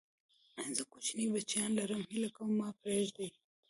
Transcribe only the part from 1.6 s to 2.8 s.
لرم، هيله کوم ما